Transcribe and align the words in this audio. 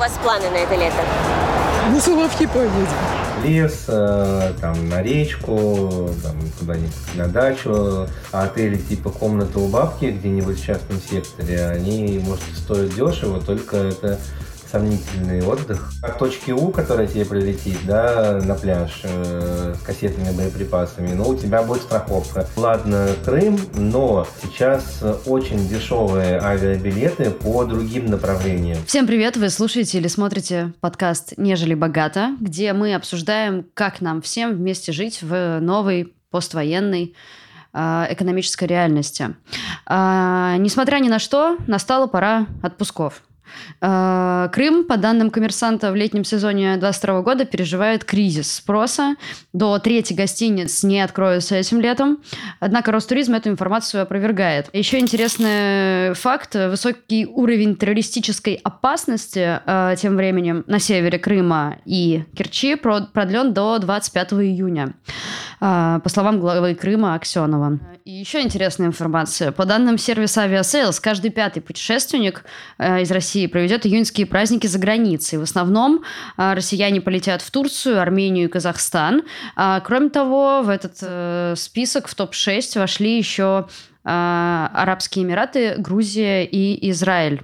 вас 0.00 0.12
планы 0.22 0.48
на 0.48 0.56
это 0.56 0.74
лето? 0.74 0.96
На 1.92 2.00
Соловки 2.00 2.46
поедем. 2.46 2.86
лес, 3.44 3.84
э, 3.88 4.52
там, 4.60 4.88
на 4.88 5.02
речку, 5.02 6.10
там, 6.22 6.36
куда-нибудь 6.58 6.92
на 7.14 7.26
дачу. 7.28 8.06
А 8.32 8.42
отели 8.44 8.76
типа 8.76 9.10
комната 9.10 9.58
у 9.58 9.68
бабки 9.68 10.06
где-нибудь 10.06 10.58
в 10.58 10.64
частном 10.64 11.00
секторе, 11.00 11.66
они, 11.66 12.22
может, 12.24 12.44
стоят 12.56 12.94
дешево, 12.94 13.40
только 13.40 13.76
это 13.76 14.18
сомнительный 14.70 15.42
отдых. 15.42 15.92
От 16.02 16.18
точки 16.18 16.50
У, 16.52 16.68
которая 16.68 17.06
тебе 17.06 17.24
прилетит, 17.24 17.78
да, 17.86 18.40
на 18.44 18.54
пляж 18.54 19.00
э, 19.02 19.74
с 19.78 19.82
кассетными 19.82 20.30
боеприпасами, 20.36 21.12
ну, 21.12 21.28
у 21.28 21.36
тебя 21.36 21.62
будет 21.62 21.82
страховка. 21.82 22.46
Ладно, 22.56 23.08
Крым, 23.24 23.58
но 23.74 24.26
сейчас 24.42 25.02
очень 25.26 25.68
дешевые 25.68 26.38
авиабилеты 26.40 27.30
по 27.30 27.64
другим 27.64 28.06
направлениям. 28.06 28.78
Всем 28.86 29.06
привет! 29.06 29.36
Вы 29.36 29.50
слушаете 29.50 29.98
или 29.98 30.08
смотрите 30.08 30.72
подкаст 30.80 31.34
«Нежели 31.36 31.74
богато», 31.74 32.36
где 32.40 32.72
мы 32.72 32.94
обсуждаем, 32.94 33.66
как 33.74 34.00
нам 34.00 34.22
всем 34.22 34.54
вместе 34.54 34.92
жить 34.92 35.22
в 35.22 35.60
новой 35.60 36.14
поствоенной 36.30 37.14
э, 37.72 38.06
экономической 38.10 38.64
реальности. 38.64 39.34
А, 39.86 40.56
несмотря 40.58 40.98
ни 40.98 41.08
на 41.08 41.18
что, 41.18 41.58
настала 41.66 42.06
пора 42.06 42.46
отпусков. 42.62 43.22
А, 43.80 44.48
Крым, 44.48 44.84
по 44.84 44.96
данным 44.96 45.30
коммерсанта, 45.30 45.92
в 45.92 45.96
летнем 45.96 46.24
сезоне 46.24 46.76
2022 46.76 47.22
года 47.22 47.44
переживает 47.44 48.04
кризис 48.04 48.52
спроса. 48.52 49.16
До 49.52 49.78
трети 49.78 50.12
гостиниц 50.12 50.82
не 50.82 51.00
откроются 51.00 51.56
этим 51.56 51.80
летом. 51.80 52.18
Однако 52.60 52.92
Ростуризм 52.92 53.34
эту 53.34 53.48
информацию 53.48 54.02
опровергает. 54.02 54.68
Еще 54.72 54.98
интересный 54.98 56.14
факт. 56.14 56.54
Высокий 56.54 57.26
уровень 57.26 57.76
террористической 57.76 58.54
опасности 58.62 59.60
э, 59.64 59.96
тем 59.96 60.16
временем 60.16 60.64
на 60.66 60.78
севере 60.78 61.18
Крыма 61.18 61.78
и 61.84 62.24
Керчи 62.36 62.76
продлен 62.76 63.52
до 63.52 63.78
25 63.78 64.32
июня. 64.34 64.94
Э, 65.60 66.00
по 66.02 66.08
словам 66.08 66.40
главы 66.40 66.74
Крыма 66.74 67.14
Аксенова. 67.14 67.78
И 68.04 68.12
еще 68.12 68.40
интересная 68.40 68.86
информация. 68.86 69.52
По 69.52 69.66
данным 69.66 69.98
сервиса 69.98 70.46
Aviasales, 70.46 70.98
каждый 71.00 71.30
пятый 71.30 71.60
путешественник 71.60 72.44
э, 72.78 73.02
из 73.02 73.10
России 73.10 73.46
проведет 73.46 73.86
июньские 73.86 74.26
праздники 74.26 74.66
за 74.66 74.78
границей. 74.78 75.38
В 75.38 75.42
основном 75.42 76.02
э, 76.36 76.54
россияне 76.54 77.00
полетят 77.00 77.42
в 77.42 77.50
Турцию, 77.50 78.00
Армению 78.00 78.46
и 78.46 78.50
Казахстан. 78.50 79.22
А, 79.54 79.80
кроме 79.80 80.08
того, 80.08 80.62
в 80.62 80.68
этот 80.68 80.98
э, 81.02 81.54
список, 81.56 82.08
в 82.08 82.14
топ-6 82.14 82.78
вошли 82.78 83.16
еще 83.16 83.68
Арабские 84.02 85.26
Эмираты, 85.26 85.74
Грузия 85.76 86.44
и 86.44 86.90
Израиль. 86.90 87.42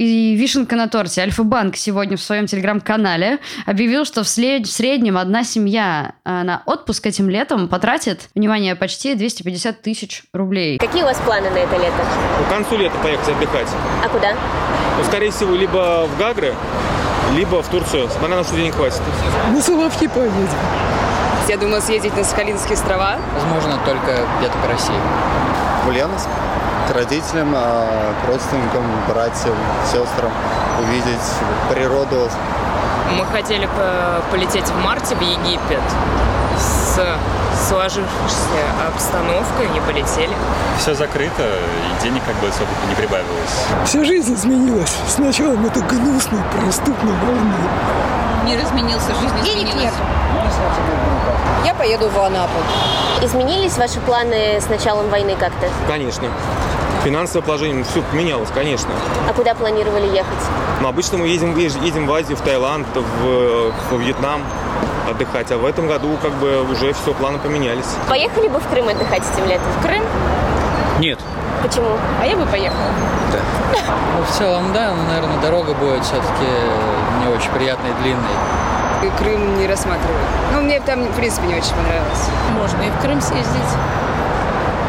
И 0.00 0.34
вишенка 0.34 0.76
на 0.76 0.88
торте. 0.88 1.20
Альфа-банк 1.20 1.76
сегодня 1.76 2.16
в 2.16 2.22
своем 2.22 2.46
телеграм-канале 2.46 3.38
объявил, 3.66 4.06
что 4.06 4.22
в, 4.22 4.28
след... 4.30 4.66
в 4.66 4.72
среднем 4.72 5.18
одна 5.18 5.44
семья 5.44 6.14
э, 6.24 6.42
на 6.42 6.62
отпуск 6.64 7.06
этим 7.06 7.28
летом 7.28 7.68
потратит, 7.68 8.30
внимание, 8.34 8.76
почти 8.76 9.14
250 9.14 9.82
тысяч 9.82 10.22
рублей. 10.32 10.78
Какие 10.78 11.02
у 11.02 11.04
вас 11.04 11.18
планы 11.18 11.50
на 11.50 11.58
это 11.58 11.76
лето? 11.76 12.02
К 12.46 12.48
концу 12.48 12.78
лета 12.78 12.96
поехать 13.02 13.28
отдыхать. 13.28 13.68
А 14.02 14.08
куда? 14.08 14.30
Ну, 14.96 15.04
скорее 15.04 15.32
всего, 15.32 15.54
либо 15.54 16.08
в 16.10 16.18
Гагры, 16.18 16.54
либо 17.36 17.62
в 17.62 17.68
Турцию. 17.68 18.08
Смотря 18.08 18.36
на 18.36 18.44
что 18.44 18.56
денег 18.56 18.76
хватит. 18.76 19.02
На 19.52 19.60
Соловки 19.60 20.08
поедем. 20.08 20.48
Я 21.46 21.58
думала 21.58 21.80
съездить 21.80 22.16
на 22.16 22.24
Сахалинские 22.24 22.72
острова. 22.72 23.18
Возможно, 23.34 23.78
только 23.84 24.26
где-то 24.38 24.56
по 24.62 24.68
России. 24.68 24.96
В 25.84 25.88
Ульяновск 25.90 26.28
к 26.90 26.94
родителям, 26.94 27.52
а, 27.54 28.12
к 28.22 28.28
родственникам, 28.28 28.82
братьям, 29.08 29.54
сестрам, 29.84 30.32
увидеть 30.80 31.20
природу. 31.72 32.28
Мы 33.16 33.24
хотели 33.26 33.68
полететь 34.30 34.66
в 34.66 34.84
марте 34.84 35.14
в 35.14 35.20
Египет 35.20 35.80
с 36.58 37.00
сложившейся 37.68 38.62
обстановкой, 38.88 39.68
не 39.72 39.80
полетели. 39.80 40.34
Все 40.78 40.94
закрыто, 40.94 41.42
и 41.42 42.02
денег 42.02 42.22
как 42.24 42.34
бы 42.36 42.48
особо 42.48 42.68
не 42.88 42.94
прибавилось. 42.94 43.66
Вся 43.84 44.04
жизнь 44.04 44.34
изменилась 44.34 44.92
с 45.08 45.18
началом 45.18 45.64
этой 45.66 45.82
гнусной 45.82 46.40
преступной 46.52 47.12
войны. 47.12 47.54
Мир 48.44 48.60
изменился, 48.64 49.14
жизнь 49.14 49.26
изменилась. 49.26 49.44
Денег 49.44 49.74
нет. 49.74 49.94
Я 51.64 51.74
поеду 51.74 52.08
в 52.08 52.18
Анапу. 52.18 52.58
Изменились 53.22 53.76
ваши 53.76 54.00
планы 54.00 54.60
с 54.60 54.68
началом 54.68 55.08
войны 55.10 55.36
как-то? 55.38 55.68
Конечно. 55.86 56.28
Финансовое 57.04 57.42
положение, 57.42 57.82
все 57.84 58.02
поменялось, 58.02 58.50
конечно. 58.54 58.90
А 59.28 59.32
куда 59.32 59.54
планировали 59.54 60.06
ехать? 60.06 60.38
Ну, 60.80 60.88
обычно 60.88 61.18
мы 61.18 61.28
едем, 61.28 61.56
едем 61.56 62.06
в 62.06 62.12
Азию, 62.12 62.36
в 62.36 62.42
Таиланд, 62.42 62.86
в, 62.94 63.72
в 63.90 63.98
Вьетнам 63.98 64.42
отдыхать, 65.08 65.50
а 65.50 65.56
в 65.56 65.64
этом 65.64 65.88
году 65.88 66.18
как 66.22 66.32
бы 66.32 66.62
уже 66.70 66.92
все, 66.92 67.14
планы 67.14 67.38
поменялись. 67.38 67.86
Поехали 68.08 68.48
бы 68.48 68.58
в 68.60 68.68
Крым 68.68 68.88
отдыхать 68.88 69.22
этим 69.32 69.46
летом? 69.48 69.66
В 69.78 69.82
Крым? 69.82 70.02
Нет. 70.98 71.18
Почему? 71.62 71.88
А 72.20 72.26
я 72.26 72.36
бы 72.36 72.44
поехала. 72.46 72.80
Да. 73.32 73.38
Ну, 74.16 74.24
в 74.26 74.30
целом, 74.36 74.72
да, 74.74 74.92
но, 74.92 75.04
наверное, 75.04 75.40
дорога 75.40 75.72
будет 75.72 76.04
все-таки 76.04 76.44
не 77.22 77.32
очень 77.32 77.50
приятной 77.52 77.90
и 77.90 78.02
длинной. 78.02 78.36
И 79.02 79.08
Крым 79.16 79.58
не 79.58 79.66
рассматриваю. 79.66 80.18
Ну, 80.52 80.60
мне 80.60 80.78
там, 80.80 81.04
в 81.04 81.16
принципе, 81.16 81.46
не 81.46 81.54
очень 81.54 81.74
понравилось. 81.74 82.28
Можно 82.54 82.82
и 82.82 82.90
в 82.90 83.00
Крым 83.00 83.20
съездить. 83.22 83.72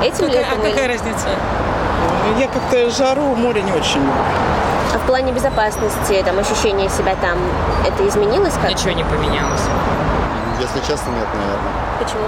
Этим 0.04 0.26
какая, 0.26 0.40
летом? 0.40 0.60
А 0.60 0.66
какая 0.66 0.86
или? 0.86 0.92
разница? 0.94 1.28
Я 2.40 2.48
как-то 2.48 2.90
жару, 2.90 3.36
море 3.36 3.62
не 3.62 3.72
очень 3.72 4.00
люблю. 4.00 4.14
А 4.94 4.98
в 4.98 5.02
плане 5.02 5.32
безопасности, 5.32 6.22
там, 6.26 6.40
ощущения 6.40 6.90
себя 6.90 7.16
там, 7.22 7.38
это 7.86 8.08
изменилось 8.08 8.54
как? 8.62 8.70
Ничего 8.72 8.92
не 8.92 9.04
поменялось. 9.04 9.62
Если 10.60 10.80
честно, 10.80 11.12
нет, 11.12 11.28
наверное. 11.34 11.74
Почему? 12.00 12.24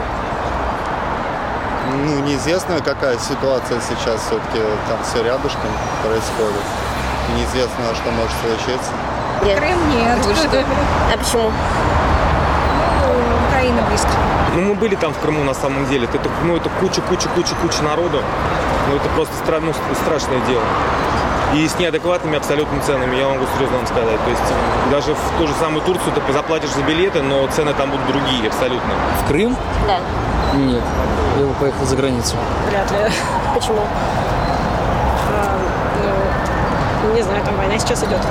Ну, 1.91 2.19
неизвестно, 2.25 2.79
какая 2.79 3.17
ситуация 3.17 3.79
сейчас. 3.81 4.21
Все-таки 4.21 4.59
там 4.87 4.97
все 5.03 5.23
рядышком 5.23 5.69
происходит. 6.01 6.63
Неизвестно, 7.35 7.83
что 7.95 8.11
может 8.11 8.33
случиться. 8.41 8.91
Нет. 9.43 9.59
Крым 9.59 9.89
нет. 9.89 10.25
Вы 10.25 10.33
что? 10.35 10.63
А 11.13 11.17
почему? 11.17 11.51
Украина 13.49 13.81
близко. 13.89 14.09
Ну, 14.55 14.61
мы 14.61 14.75
были 14.75 14.95
там 14.95 15.13
в 15.13 15.19
Крыму 15.19 15.43
на 15.43 15.53
самом 15.53 15.85
деле. 15.87 16.07
Это, 16.11 16.29
ну, 16.43 16.55
это 16.55 16.69
куча-куча-куча-куча 16.79 17.83
народу. 17.83 18.21
Ну, 18.89 18.95
это 18.95 19.09
просто 19.15 19.33
стра- 19.45 19.61
ну, 19.61 19.73
страшное 20.03 20.39
дело. 20.47 20.63
И 21.53 21.67
с 21.67 21.77
неадекватными 21.77 22.35
абсолютно 22.37 22.81
ценами, 22.81 23.15
я 23.15 23.27
могу 23.29 23.45
серьезно 23.55 23.77
вам 23.77 23.85
сказать. 23.87 24.19
То 24.23 24.29
есть 24.31 24.53
даже 24.91 25.13
в 25.13 25.37
ту 25.37 25.47
же 25.47 25.53
самую 25.59 25.81
Турцию 25.81 26.11
ты 26.13 26.33
заплатишь 26.33 26.71
за 26.71 26.81
билеты, 26.81 27.21
но 27.21 27.45
цены 27.47 27.73
там 27.73 27.91
будут 27.91 28.07
другие 28.07 28.47
абсолютно. 28.47 28.91
В 29.23 29.27
Крым? 29.27 29.55
Да. 29.87 29.99
Нет. 30.57 30.81
Я 31.39 31.45
бы 31.45 31.53
поехал 31.53 31.85
за 31.85 31.95
границу. 31.95 32.35
Вряд 32.69 32.89
ли. 32.91 32.97
Почему? 33.53 33.81
А, 35.29 35.57
ну, 37.03 37.13
не 37.13 37.21
знаю, 37.21 37.43
там 37.45 37.55
война 37.57 37.77
сейчас 37.77 38.03
идет. 38.03 38.21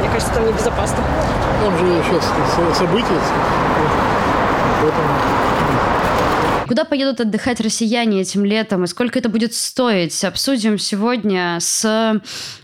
Мне 0.00 0.08
кажется, 0.08 0.34
там 0.34 0.46
небезопасно. 0.46 0.98
Там 1.64 1.78
же 1.78 2.02
сейчас 2.10 2.78
события. 2.78 3.20
Поэтому 4.82 5.08
Куда 6.66 6.84
поедут 6.84 7.20
отдыхать 7.20 7.60
россияне 7.60 8.22
этим 8.22 8.44
летом 8.44 8.84
и 8.84 8.86
сколько 8.86 9.18
это 9.18 9.28
будет 9.28 9.54
стоить? 9.54 10.24
Обсудим 10.24 10.78
сегодня 10.78 11.58
с 11.60 11.84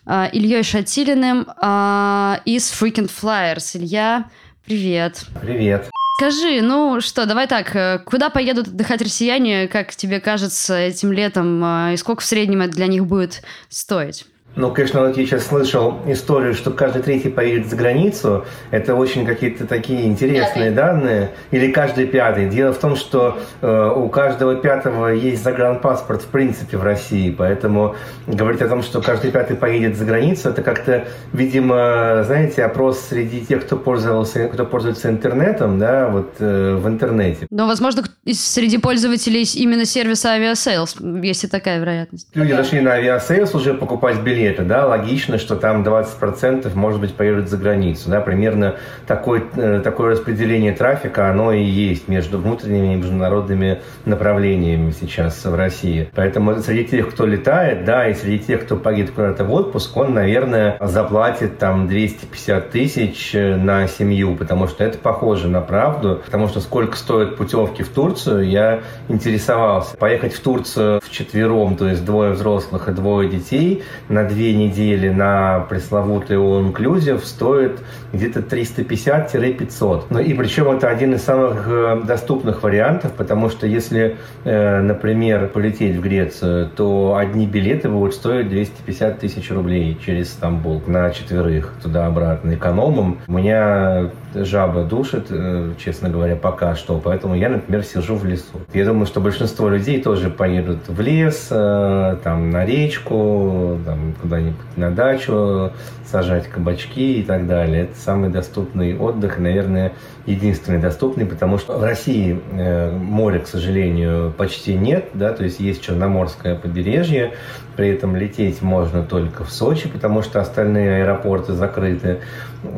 э, 0.07 0.29
Ильей 0.33 0.63
Шатилиным 0.63 1.47
э, 1.47 2.37
из 2.47 2.73
Freaking 2.73 3.11
Flyers. 3.11 3.77
Илья, 3.77 4.31
привет. 4.65 5.25
Привет. 5.43 5.91
Скажи, 6.17 6.63
ну 6.63 7.01
что, 7.01 7.27
давай 7.27 7.47
так, 7.47 7.77
э, 7.77 7.99
куда 7.99 8.31
поедут 8.31 8.69
отдыхать 8.69 9.03
россияне, 9.03 9.69
как 9.69 9.95
тебе 9.95 10.21
кажется, 10.21 10.79
этим 10.79 11.13
летом, 11.13 11.63
э, 11.63 11.95
и 11.95 11.97
сколько 11.99 12.23
в 12.23 12.25
среднем 12.25 12.63
это 12.63 12.73
для 12.73 12.87
них 12.87 13.07
будет 13.07 13.43
стоить? 13.69 14.25
Ну, 14.57 14.73
конечно, 14.73 15.01
вот 15.01 15.17
я 15.17 15.25
сейчас 15.25 15.47
слышал 15.47 15.99
историю, 16.07 16.55
что 16.55 16.73
каждый 16.73 17.03
третий 17.03 17.29
поедет 17.29 17.69
за 17.69 17.77
границу. 17.77 18.45
Это 18.73 18.97
очень 18.97 19.25
какие-то 19.25 19.67
такие 19.67 20.07
интересные 20.07 20.71
пятый. 20.71 20.75
данные. 20.75 21.31
Или 21.53 21.71
каждый 21.71 22.07
пятый. 22.07 22.49
Дело 22.49 22.73
в 22.73 22.79
том, 22.79 22.97
что 22.97 23.39
э, 23.61 23.93
у 23.95 24.09
каждого 24.09 24.57
пятого 24.57 25.09
есть 25.09 25.45
загранпаспорт 25.45 26.23
в 26.23 26.27
принципе 26.27 26.77
в 26.77 26.83
России. 26.83 27.31
Поэтому 27.31 27.95
говорить 28.27 28.61
о 28.61 28.69
том, 28.69 28.83
что 28.83 29.01
каждый 29.01 29.31
пятый 29.31 29.57
поедет 29.57 29.97
за 29.97 30.05
границу, 30.05 30.49
это 30.49 30.63
как-то, 30.63 31.05
видимо, 31.33 32.25
знаете, 32.27 32.65
опрос 32.65 33.01
среди 33.09 33.43
тех, 33.47 33.65
кто 33.65 33.77
пользовался, 33.77 34.49
кто 34.49 34.67
пользуется 34.67 35.11
интернетом, 35.11 35.79
да, 35.79 36.09
вот 36.09 36.35
э, 36.41 36.75
в 36.75 36.89
интернете. 36.89 37.47
Но, 37.51 37.69
возможно, 37.69 38.03
среди 38.33 38.79
пользователей 38.79 39.45
именно 39.55 39.85
сервиса 39.85 40.37
Aviasales 40.37 41.25
есть 41.25 41.45
и 41.45 41.47
такая 41.47 41.79
вероятность. 41.79 42.29
Люди 42.35 42.53
зашли 42.53 42.81
на 42.81 42.95
Aviasales 42.95 43.55
уже 43.55 43.75
покупать 43.75 44.21
билеты 44.21 44.40
билеты, 44.41 44.63
да, 44.63 44.87
логично, 44.87 45.39
что 45.39 45.57
там 45.57 45.83
20% 45.83 46.75
может 46.75 47.01
быть 47.01 47.15
поедут 47.15 47.49
за 47.49 47.57
границу, 47.57 48.11
да, 48.11 48.21
примерно 48.21 48.77
такое, 49.07 49.43
э, 49.57 49.81
такое 49.85 50.13
распределение 50.13 50.73
трафика, 50.73 51.31
оно 51.31 51.53
и 51.53 51.63
есть 51.63 52.09
между 52.09 52.39
внутренними 52.39 52.95
и 52.95 52.97
международными 52.97 53.81
направлениями 54.05 54.93
сейчас 54.99 55.45
в 55.45 55.55
России. 55.55 56.11
Поэтому 56.15 56.57
среди 56.61 56.85
тех, 56.85 57.11
кто 57.11 57.27
летает, 57.27 57.85
да, 57.85 58.09
и 58.09 58.15
среди 58.15 58.39
тех, 58.39 58.65
кто 58.65 58.77
поедет 58.77 59.11
куда-то 59.11 59.45
в 59.45 59.53
отпуск, 59.53 59.97
он, 59.97 60.15
наверное, 60.15 60.77
заплатит 60.81 61.59
там 61.59 61.87
250 61.89 62.71
тысяч 62.71 63.35
э, 63.35 63.57
на 63.57 63.87
семью, 63.89 64.37
потому 64.37 64.69
что 64.69 64.85
это 64.85 64.99
похоже 64.99 65.49
на 65.49 65.61
правду, 65.61 66.23
потому 66.25 66.49
что 66.49 66.61
сколько 66.61 66.97
стоят 66.97 67.37
путевки 67.37 67.83
в 67.83 67.89
Турцию, 67.89 68.49
я 68.49 68.81
интересовался. 69.09 69.97
Поехать 69.97 70.33
в 70.33 70.41
Турцию 70.41 71.01
в 71.03 71.11
четвером, 71.11 71.77
то 71.77 71.87
есть 71.87 72.05
двое 72.05 72.33
взрослых 72.33 72.89
и 72.89 72.93
двое 72.93 73.29
детей, 73.29 73.83
на 74.09 74.25
две 74.31 74.55
недели 74.55 75.09
на 75.11 75.61
пресловутый 75.69 76.37
all 76.37 76.73
inclusive 76.73 77.25
стоит 77.25 77.81
где-то 78.13 78.41
350-500. 78.41 80.05
Ну 80.11 80.19
и 80.19 80.33
причем 80.35 80.71
это 80.71 80.89
один 80.89 81.15
из 81.15 81.23
самых 81.23 81.67
э, 81.67 82.03
доступных 82.05 82.63
вариантов, 82.63 83.13
потому 83.13 83.51
что 83.51 83.67
если, 83.67 84.17
э, 84.45 84.81
например, 84.81 85.49
полететь 85.49 85.97
в 85.97 86.01
Грецию, 86.01 86.71
то 86.71 87.17
одни 87.17 87.47
билеты 87.47 87.89
будут 87.89 88.15
стоить 88.15 88.49
250 88.49 89.19
тысяч 89.19 89.51
рублей 89.51 89.99
через 90.05 90.31
Стамбул 90.31 90.83
на 90.87 91.11
четверых 91.11 91.75
туда-обратно 91.83 92.55
экономом. 92.55 93.19
У 93.27 93.33
меня 93.33 94.11
жаба 94.35 94.85
душит, 94.85 95.27
э, 95.31 95.73
честно 95.79 96.09
говоря, 96.09 96.37
пока 96.37 96.77
что, 96.77 97.01
поэтому 97.03 97.35
я, 97.35 97.49
например, 97.49 97.83
сижу 97.83 98.17
в 98.17 98.25
лесу. 98.25 98.61
Я 98.73 98.85
думаю, 98.85 99.07
что 99.07 99.21
большинство 99.21 99.69
людей 99.69 100.01
тоже 100.03 100.31
поедут 100.31 100.89
в 100.89 101.01
лес, 101.01 101.47
там, 101.49 102.51
на 102.51 102.65
речку, 102.65 103.79
там, 103.85 104.15
куда-нибудь 104.21 104.77
на 104.77 104.91
дачу, 104.91 105.73
сажать 106.07 106.49
кабачки 106.49 107.21
и 107.21 107.23
так 107.23 107.47
далее. 107.47 107.85
Это 107.85 107.97
самый 107.97 108.31
доступный 108.31 108.97
отдых, 108.97 109.39
наверное, 109.39 109.93
единственный 110.27 110.79
доступный, 110.79 111.27
потому 111.27 111.59
что 111.59 111.79
в 111.79 111.85
России 111.85 112.41
э, 112.53 112.91
моря, 112.91 113.39
к 113.41 113.47
сожалению, 113.47 114.33
почти 114.37 114.75
нет, 114.75 115.11
да, 115.15 115.33
то 115.33 115.45
есть 115.45 115.61
есть 115.61 115.83
Черноморское 115.83 116.57
побережье, 116.57 117.33
при 117.81 117.89
этом 117.89 118.15
лететь 118.15 118.61
можно 118.61 119.03
только 119.03 119.43
в 119.43 119.51
Сочи, 119.51 119.89
потому 119.89 120.21
что 120.21 120.39
остальные 120.39 121.03
аэропорты 121.03 121.55
закрыты. 121.55 122.19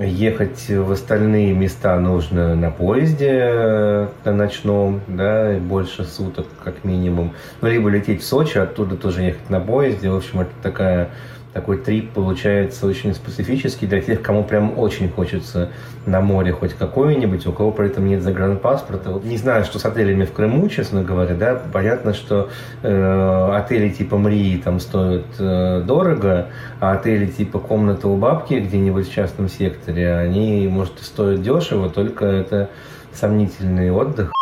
Ехать 0.00 0.69
в 0.69 0.93
остальные 0.93 1.54
места 1.54 1.99
нужно 1.99 2.54
на 2.54 2.70
поезде 2.70 3.28
э, 3.32 4.06
на 4.25 4.32
ночном, 4.32 5.00
да, 5.08 5.54
больше 5.58 6.04
суток 6.04 6.46
как 6.62 6.84
минимум. 6.84 7.34
Ну, 7.62 7.69
либо 7.69 7.88
лететь 7.88 8.22
в 8.22 8.25
Сочи, 8.25 8.58
оттуда 8.58 8.94
тоже 8.94 9.22
ехать 9.22 9.50
на 9.50 9.58
поезде. 9.58 10.08
В 10.08 10.14
общем, 10.14 10.43
это 10.43 10.52
такая 10.62 11.08
такой 11.52 11.78
трип 11.78 12.12
получается 12.12 12.87
очень 12.87 13.14
специфический 13.14 13.87
для 13.87 14.00
тех, 14.00 14.22
кому 14.22 14.43
прям 14.44 14.78
очень 14.78 15.10
хочется 15.10 15.70
на 16.06 16.20
море 16.20 16.52
хоть 16.52 16.75
какое-нибудь, 16.75 17.46
у 17.46 17.52
кого 17.52 17.70
при 17.72 17.87
этом 17.87 18.06
нет 18.06 18.22
загранпаспорта. 18.22 19.20
Не 19.22 19.37
знаю, 19.37 19.64
что 19.64 19.78
с 19.78 19.84
отелями 19.84 20.25
в 20.25 20.32
Крыму, 20.32 20.69
честно 20.69 21.02
говоря, 21.02 21.34
да, 21.34 21.60
понятно, 21.72 22.14
что 22.14 22.49
э, 22.82 23.50
отели 23.54 23.90
типа 23.90 24.16
Мрии 24.16 24.56
там 24.58 24.81
стоят 24.81 25.26
э, 25.38 25.82
дорого, 25.87 26.49
а 26.81 26.93
отели 26.93 27.26
типа 27.26 27.58
комната 27.58 28.08
у 28.08 28.16
бабки 28.16 28.54
где-нибудь 28.54 29.08
в 29.08 29.12
частном 29.12 29.49
секторе, 29.49 30.14
они, 30.14 30.66
может, 30.69 31.00
и 31.00 31.04
стоят 31.04 31.43
дешево, 31.43 31.90
только 31.90 32.25
это 32.25 32.70
сомнительный 33.12 33.90
отдых 33.90 34.32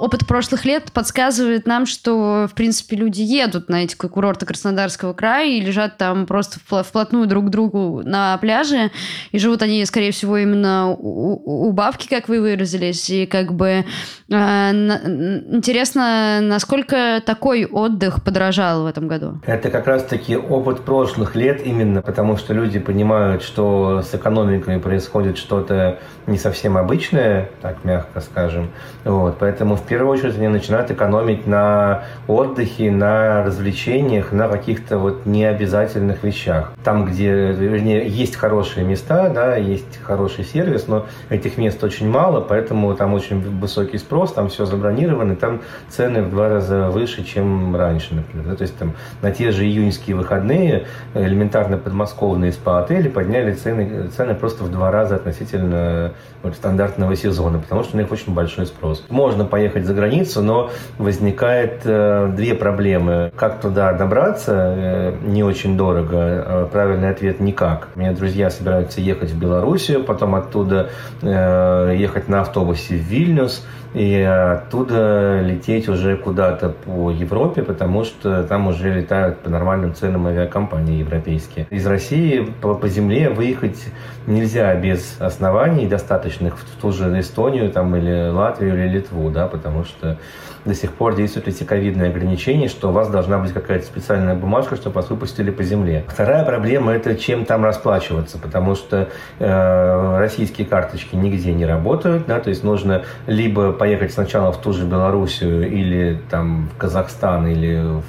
опыт 0.00 0.26
прошлых 0.26 0.64
лет 0.64 0.90
подсказывает 0.92 1.66
нам, 1.66 1.84
что, 1.84 2.48
в 2.50 2.54
принципе, 2.54 2.96
люди 2.96 3.20
едут 3.20 3.68
на 3.68 3.84
эти 3.84 3.94
курорты 3.94 4.46
Краснодарского 4.46 5.12
края 5.12 5.50
и 5.50 5.60
лежат 5.60 5.98
там 5.98 6.26
просто 6.26 6.58
вплотную 6.82 7.26
друг 7.26 7.46
к 7.46 7.50
другу 7.50 8.00
на 8.02 8.36
пляже, 8.38 8.90
и 9.30 9.38
живут 9.38 9.60
они, 9.60 9.84
скорее 9.84 10.12
всего, 10.12 10.38
именно 10.38 10.88
у, 10.88 11.68
у 11.68 11.72
бабки, 11.72 12.08
как 12.08 12.28
вы 12.28 12.40
выразились, 12.40 13.10
и 13.10 13.26
как 13.26 13.52
бы 13.52 13.84
э, 14.30 14.32
интересно, 14.32 16.40
насколько 16.40 17.22
такой 17.24 17.66
отдых 17.66 18.24
подорожал 18.24 18.84
в 18.84 18.86
этом 18.86 19.06
году? 19.06 19.38
Это 19.44 19.70
как 19.70 19.86
раз-таки 19.86 20.34
опыт 20.34 20.80
прошлых 20.80 21.36
лет 21.36 21.66
именно, 21.66 22.00
потому 22.00 22.38
что 22.38 22.54
люди 22.54 22.78
понимают, 22.78 23.42
что 23.42 24.02
с 24.02 24.14
экономикой 24.14 24.78
происходит 24.78 25.36
что-то 25.36 25.98
не 26.26 26.38
совсем 26.38 26.78
обычное, 26.78 27.50
так 27.60 27.84
мягко 27.84 28.20
скажем, 28.20 28.70
вот, 29.04 29.36
поэтому 29.38 29.76
в 29.76 29.89
первую 29.90 30.12
очередь 30.12 30.36
они 30.36 30.46
начинают 30.46 30.88
экономить 30.92 31.48
на 31.48 32.04
отдыхе, 32.28 32.92
на 32.92 33.42
развлечениях, 33.42 34.30
на 34.30 34.46
каких-то 34.48 34.98
вот 34.98 35.26
необязательных 35.26 36.22
вещах. 36.22 36.72
Там, 36.84 37.06
где, 37.06 37.32
вернее, 37.50 38.08
есть 38.08 38.36
хорошие 38.36 38.86
места, 38.86 39.28
да, 39.30 39.56
есть 39.56 40.00
хороший 40.00 40.44
сервис, 40.44 40.86
но 40.86 41.06
этих 41.28 41.58
мест 41.58 41.82
очень 41.82 42.08
мало, 42.08 42.40
поэтому 42.40 42.94
там 42.94 43.14
очень 43.14 43.40
высокий 43.58 43.98
спрос, 43.98 44.32
там 44.32 44.48
все 44.48 44.64
забронировано, 44.64 45.34
там 45.34 45.60
цены 45.88 46.22
в 46.22 46.30
два 46.30 46.48
раза 46.48 46.88
выше, 46.90 47.24
чем 47.24 47.74
раньше, 47.74 48.14
например. 48.14 48.46
Да? 48.46 48.54
То 48.54 48.62
есть 48.62 48.78
там 48.78 48.92
на 49.22 49.32
те 49.32 49.50
же 49.50 49.64
июньские 49.64 50.14
выходные 50.14 50.86
элементарно 51.14 51.78
подмосковные 51.78 52.52
спа-отели 52.52 53.08
подняли 53.08 53.54
цены, 53.54 54.06
цены 54.16 54.36
просто 54.36 54.62
в 54.62 54.70
два 54.70 54.92
раза 54.92 55.16
относительно 55.16 56.12
вот, 56.44 56.54
стандартного 56.54 57.16
сезона, 57.16 57.58
потому 57.58 57.82
что 57.82 57.96
у 57.96 58.00
них 58.00 58.12
очень 58.12 58.32
большой 58.32 58.66
спрос. 58.66 59.04
Можно 59.08 59.44
поехать 59.44 59.79
поехать 59.80 59.86
за 59.86 59.94
границу, 59.94 60.42
но 60.42 60.70
возникает 60.98 61.82
э, 61.84 62.32
две 62.36 62.54
проблемы. 62.54 63.32
Как 63.36 63.60
туда 63.60 63.92
добраться, 63.92 64.74
э, 64.76 65.16
не 65.22 65.42
очень 65.42 65.76
дорого. 65.76 66.16
Э, 66.16 66.68
правильный 66.70 67.10
ответ– 67.10 67.40
никак. 67.40 67.88
У 67.96 68.00
меня 68.00 68.12
друзья 68.12 68.50
собираются 68.50 69.00
ехать 69.00 69.30
в 69.30 69.38
Белоруссию, 69.38 70.04
потом 70.04 70.34
оттуда 70.34 70.90
э, 71.22 71.94
ехать 71.98 72.28
на 72.28 72.40
автобусе 72.40 72.94
в 72.94 73.02
Вильнюс, 73.10 73.64
и 73.94 74.20
оттуда 74.22 75.40
лететь 75.40 75.88
уже 75.88 76.16
куда-то 76.16 76.68
по 76.68 77.10
Европе, 77.10 77.62
потому 77.62 78.04
что 78.04 78.44
там 78.44 78.68
уже 78.68 78.92
летают 78.94 79.38
по 79.38 79.50
нормальным 79.50 79.94
ценам 79.94 80.26
авиакомпании 80.26 80.98
европейские. 80.98 81.66
Из 81.70 81.86
России 81.86 82.46
по, 82.60 82.74
по 82.74 82.88
земле 82.88 83.30
выехать 83.30 83.82
нельзя 84.26 84.74
без 84.76 85.20
оснований 85.20 85.86
достаточных 85.86 86.56
в 86.56 86.80
ту 86.80 86.92
же 86.92 87.18
Эстонию 87.18 87.70
там, 87.70 87.96
или 87.96 88.30
Латвию 88.30 88.74
или 88.74 88.88
Литву, 88.88 89.30
да, 89.30 89.48
потому 89.48 89.84
что 89.84 90.18
до 90.64 90.74
сих 90.74 90.92
пор 90.92 91.16
действуют 91.16 91.48
эти 91.48 91.64
ковидные 91.64 92.10
ограничения, 92.10 92.68
что 92.68 92.90
у 92.90 92.92
вас 92.92 93.08
должна 93.08 93.38
быть 93.38 93.52
какая-то 93.52 93.84
специальная 93.84 94.34
бумажка, 94.34 94.76
чтобы 94.76 94.96
вас 94.96 95.10
выпустили 95.10 95.50
по 95.50 95.62
земле. 95.62 96.04
Вторая 96.08 96.44
проблема– 96.44 96.92
это 96.94 97.14
чем 97.14 97.44
там 97.44 97.64
расплачиваться, 97.64 98.38
потому 98.38 98.74
что 98.74 99.08
э, 99.38 100.18
российские 100.18 100.66
карточки 100.66 101.16
нигде 101.16 101.52
не 101.52 101.66
работают, 101.66 102.26
да, 102.26 102.40
то 102.40 102.50
есть 102.50 102.62
нужно 102.64 103.04
либо 103.26 103.72
поехать 103.72 104.12
сначала 104.12 104.52
в 104.52 104.60
ту 104.60 104.72
же 104.72 104.86
Белоруссию 104.86 105.70
или 105.70 106.20
там 106.30 106.68
в 106.74 106.78
Казахстан 106.78 107.46
или 107.46 107.82
в 107.82 108.04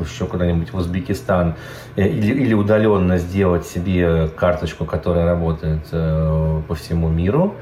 еще 0.00 0.24
куда-нибудь 0.24 0.72
в 0.72 0.76
Узбекистан 0.76 1.56
э, 1.96 2.08
или, 2.08 2.32
или 2.32 2.54
удаленно 2.54 3.18
сделать 3.18 3.66
себе 3.66 4.28
карточку, 4.28 4.84
которая 4.84 5.26
работает 5.26 5.86
э, 5.92 6.62
по 6.66 6.74
всему 6.74 7.08
миру 7.08 7.54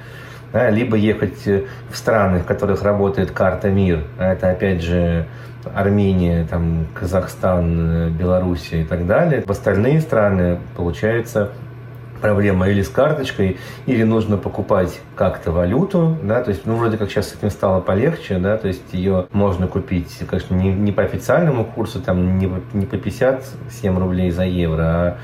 да, 0.52 0.70
либо 0.70 0.96
ехать 0.96 1.46
э, 1.46 1.64
в 1.90 1.96
страны, 1.96 2.40
в 2.40 2.44
которых 2.44 2.82
работает 2.82 3.30
карта 3.30 3.70
МИР, 3.70 4.04
а 4.18 4.32
это 4.32 4.50
опять 4.50 4.82
же 4.82 5.26
Армения, 5.74 6.46
там, 6.48 6.86
Казахстан, 6.94 7.90
э, 7.90 8.10
Белоруссия 8.10 8.82
и 8.82 8.84
так 8.84 9.06
далее. 9.06 9.42
В 9.46 9.50
остальные 9.50 10.00
страны 10.00 10.58
получается 10.76 11.50
проблема 12.20 12.68
или 12.68 12.82
с 12.82 12.88
карточкой, 12.88 13.58
или 13.86 14.02
нужно 14.02 14.36
покупать 14.36 15.00
как-то 15.14 15.52
валюту, 15.52 16.18
да, 16.22 16.42
то 16.42 16.50
есть, 16.50 16.66
ну, 16.66 16.76
вроде 16.76 16.96
как 16.96 17.10
сейчас 17.10 17.28
с 17.28 17.34
этим 17.34 17.50
стало 17.50 17.80
полегче, 17.80 18.38
да, 18.38 18.56
то 18.56 18.68
есть 18.68 18.92
ее 18.92 19.26
можно 19.32 19.66
купить, 19.68 20.18
конечно, 20.28 20.54
не, 20.54 20.72
не 20.72 20.92
по 20.92 21.02
официальному 21.02 21.64
курсу, 21.64 22.00
там, 22.00 22.38
не, 22.38 22.50
не 22.72 22.86
по 22.86 22.96
57 22.96 23.98
рублей 23.98 24.30
за 24.30 24.44
евро, 24.44 24.82
а 24.82 25.16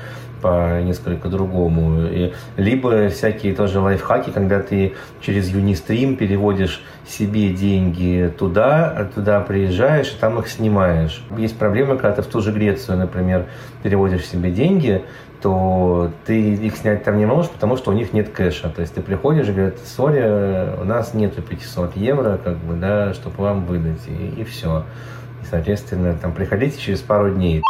по 0.45 0.79
несколько 0.83 1.27
другому. 1.27 2.05
И, 2.05 2.31
либо 2.55 3.09
всякие 3.09 3.55
тоже 3.55 3.79
лайфхаки, 3.79 4.29
когда 4.29 4.59
ты 4.59 4.93
через 5.19 5.51
Unistream 5.51 6.15
переводишь 6.15 6.83
себе 7.07 7.49
деньги 7.49 8.31
туда, 8.37 9.09
туда 9.15 9.41
приезжаешь 9.41 10.11
и 10.11 10.19
там 10.19 10.37
их 10.37 10.47
снимаешь. 10.47 11.23
Есть 11.35 11.57
проблема, 11.57 11.95
когда 11.95 12.11
ты 12.11 12.21
в 12.21 12.27
ту 12.27 12.41
же 12.41 12.51
Грецию, 12.51 12.99
например, 12.99 13.47
переводишь 13.81 14.27
себе 14.27 14.51
деньги, 14.51 15.03
то 15.41 16.11
ты 16.27 16.53
их 16.53 16.75
снять 16.77 17.03
там 17.03 17.17
не 17.17 17.25
можешь, 17.25 17.49
потому 17.49 17.75
что 17.75 17.89
у 17.89 17.95
них 17.95 18.13
нет 18.13 18.29
кэша. 18.29 18.69
То 18.69 18.81
есть 18.81 18.93
ты 18.93 19.01
приходишь 19.01 19.47
и 19.47 19.51
говорят, 19.51 19.79
сори, 19.79 20.79
у 20.79 20.83
нас 20.83 21.15
нету 21.15 21.41
500 21.41 21.97
евро, 21.97 22.39
как 22.43 22.57
бы, 22.57 22.75
да, 22.75 23.15
чтобы 23.15 23.35
вам 23.37 23.65
выдать, 23.65 24.07
и, 24.07 24.41
и 24.41 24.43
все. 24.43 24.83
И, 25.41 25.45
соответственно, 25.49 26.15
там 26.15 26.33
приходите 26.33 26.79
через 26.79 26.99
пару 26.99 27.31
дней. 27.31 27.63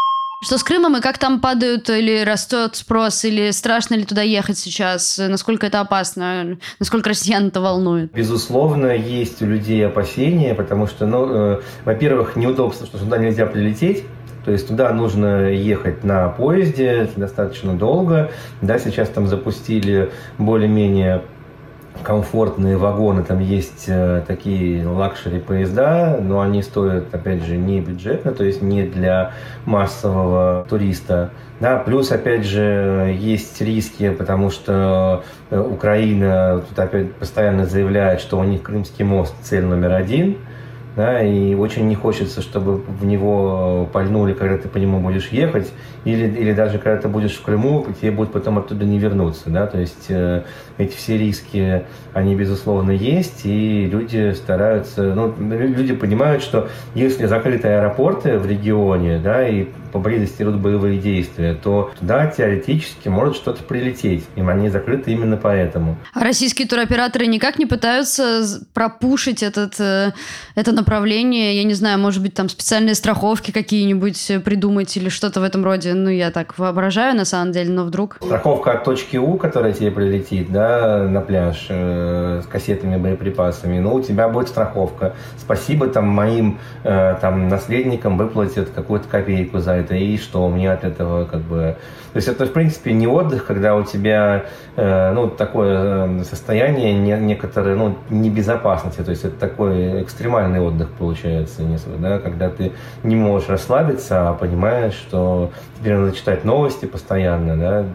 Что 0.45 0.59
с 0.59 0.63
Крымом 0.63 0.95
и 0.95 1.01
как 1.01 1.17
там 1.17 1.39
падают 1.39 1.89
или 1.89 2.23
растет 2.23 2.75
спрос, 2.75 3.25
или 3.25 3.49
страшно 3.49 3.95
ли 3.95 4.05
туда 4.05 4.21
ехать 4.21 4.59
сейчас? 4.59 5.17
Насколько 5.17 5.65
это 5.65 5.79
опасно? 5.79 6.59
Насколько 6.77 7.09
россиян 7.09 7.47
это 7.47 7.61
волнует? 7.61 8.13
Безусловно, 8.13 8.95
есть 8.95 9.41
у 9.41 9.47
людей 9.47 9.83
опасения, 9.87 10.53
потому 10.53 10.85
что, 10.85 11.07
ну, 11.07 11.27
э, 11.33 11.61
во-первых, 11.83 12.35
неудобство, 12.35 12.85
что 12.85 12.99
сюда 12.99 13.17
нельзя 13.17 13.47
прилететь, 13.47 14.03
То 14.45 14.51
есть 14.51 14.67
туда 14.67 14.93
нужно 14.93 15.49
ехать 15.49 16.03
на 16.03 16.29
поезде 16.29 17.09
достаточно 17.15 17.73
долго. 17.73 18.29
Да, 18.61 18.77
сейчас 18.77 19.09
там 19.09 19.25
запустили 19.25 20.11
более-менее 20.37 21.23
комфортные 22.03 22.77
вагоны, 22.77 23.23
там 23.23 23.39
есть 23.39 23.85
э, 23.87 24.23
такие 24.27 24.87
luxury 24.87 25.39
поезда, 25.39 26.17
но 26.21 26.41
они 26.41 26.61
стоят, 26.61 27.13
опять 27.13 27.43
же, 27.43 27.57
не 27.57 27.81
бюджетно, 27.81 28.31
то 28.31 28.43
есть 28.43 28.61
не 28.61 28.83
для 28.83 29.33
массового 29.65 30.65
туриста. 30.69 31.31
Да, 31.59 31.77
плюс, 31.77 32.11
опять 32.11 32.45
же, 32.45 33.15
есть 33.17 33.61
риски, 33.61 34.09
потому 34.09 34.49
что 34.49 35.23
э, 35.49 35.59
Украина 35.59 36.61
тут 36.67 36.77
опять 36.77 37.13
постоянно 37.15 37.65
заявляет, 37.65 38.19
что 38.19 38.37
у 38.37 38.43
них 38.43 38.63
Крымский 38.63 39.05
мост 39.05 39.35
цель 39.41 39.65
номер 39.65 39.93
один– 39.93 40.37
да, 40.95 41.21
и 41.21 41.53
очень 41.55 41.87
не 41.87 41.95
хочется, 41.95 42.41
чтобы 42.41 42.77
в 42.77 43.05
него 43.05 43.89
пальнули, 43.91 44.33
когда 44.33 44.57
ты 44.57 44.67
по 44.67 44.77
нему 44.77 44.99
будешь 44.99 45.29
ехать, 45.29 45.71
или, 46.05 46.27
или 46.27 46.53
даже 46.53 46.77
когда 46.77 47.01
ты 47.01 47.07
будешь 47.07 47.35
в 47.35 47.41
Крыму, 47.41 47.85
тебе 47.99 48.11
будет 48.11 48.31
потом 48.31 48.57
оттуда 48.57 48.85
не 48.85 48.99
вернуться, 48.99 49.49
да, 49.49 49.67
то 49.67 49.79
есть 49.79 50.05
э, 50.09 50.43
эти 50.77 50.95
все 50.95 51.17
риски, 51.17 51.85
они, 52.13 52.35
безусловно, 52.35 52.91
есть, 52.91 53.41
и 53.45 53.85
люди 53.85 54.33
стараются, 54.33 55.13
ну, 55.13 55.33
люди 55.39 55.93
понимают, 55.93 56.43
что 56.43 56.69
если 56.93 57.25
закрыты 57.25 57.67
аэропорты 57.67 58.37
в 58.39 58.45
регионе, 58.45 59.19
да, 59.19 59.47
и 59.47 59.67
поблизости 59.95 60.41
идут 60.41 60.57
боевые 60.57 60.99
действия, 60.99 61.53
то 61.53 61.91
туда 61.97 62.27
теоретически 62.27 63.07
может 63.07 63.37
что-то 63.37 63.63
прилететь. 63.63 64.25
И 64.35 64.41
они 64.41 64.69
закрыты 64.69 65.11
именно 65.11 65.37
поэтому. 65.37 65.97
А 66.13 66.19
российские 66.21 66.67
туроператоры 66.67 67.27
никак 67.27 67.57
не 67.57 67.65
пытаются 67.65 68.43
пропушить 68.73 69.41
этот, 69.41 69.79
э, 69.79 70.11
это 70.55 70.73
направление? 70.73 70.84
Я 70.87 71.63
не 71.63 71.73
знаю, 71.73 71.97
может 71.99 72.21
быть, 72.21 72.33
там 72.33 72.49
специальные 72.49 72.95
страховки 72.95 73.51
какие-нибудь 73.51 74.43
придумать 74.43 74.95
или 74.97 75.09
что-то 75.09 75.39
в 75.39 75.43
этом 75.43 75.63
роде? 75.63 75.93
Ну, 75.93 76.09
я 76.09 76.31
так 76.31 76.57
воображаю, 76.59 77.15
на 77.15 77.25
самом 77.25 77.51
деле, 77.51 77.71
но 77.71 77.83
вдруг... 77.85 78.17
Страховка 78.21 78.73
от 78.73 78.83
точки 78.83 79.17
У, 79.17 79.37
которая 79.37 79.73
тебе 79.73 79.91
прилетит, 79.91 80.51
да, 80.51 81.07
на 81.07 81.21
пляж 81.21 81.67
э, 81.69 82.41
с 82.43 82.47
кассетами, 82.47 82.97
боеприпасами, 82.97 83.79
ну, 83.79 83.95
у 83.95 84.01
тебя 84.01 84.27
будет 84.27 84.49
страховка. 84.49 85.15
Спасибо 85.37 85.87
там 85.87 86.07
моим 86.07 86.59
э, 86.83 87.15
там 87.21 87.47
наследникам 87.47 88.17
выплатят 88.17 88.69
какую-то 88.69 89.07
копейку 89.07 89.59
за 89.59 89.71
это 89.71 89.85
это, 89.85 89.95
и 89.95 90.17
что 90.17 90.47
мне 90.49 90.71
от 90.71 90.83
этого 90.83 91.25
как 91.25 91.41
бы... 91.41 91.77
То 92.13 92.17
есть 92.17 92.27
это, 92.29 92.45
в 92.45 92.53
принципе, 92.53 92.93
не 92.93 93.07
отдых, 93.07 93.45
когда 93.45 93.75
у 93.75 93.83
тебя, 93.83 94.45
э, 94.77 95.11
ну, 95.11 95.29
такое 95.29 96.07
э, 96.07 96.23
состояние 96.23 96.93
не, 96.93 97.11
некоторое, 97.17 97.75
ну, 97.75 97.97
небезопасности, 98.09 99.01
то 99.01 99.11
есть 99.11 99.25
это 99.25 99.35
такой 99.35 100.01
экстремальный 100.01 100.61
отдых 100.61 100.74
получается, 100.97 101.61
да, 101.99 102.19
когда 102.19 102.49
ты 102.49 102.73
не 103.03 103.15
можешь 103.15 103.49
расслабиться, 103.49 104.29
а 104.29 104.33
понимаешь, 104.33 104.93
что 104.93 105.51
тебе 105.79 105.97
надо 105.97 106.15
читать 106.15 106.43
новости 106.43 106.85
постоянно, 106.85 107.57
да, 107.57 107.85